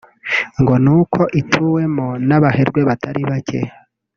ngo 0.61 0.73
ni 0.83 0.91
uko 0.99 1.21
ituwemo 1.39 2.07
n’abaherwe 2.27 2.79
batari 2.89 3.21
bake 3.29 3.59